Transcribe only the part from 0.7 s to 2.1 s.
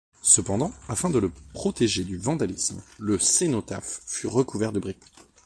afin de le protéger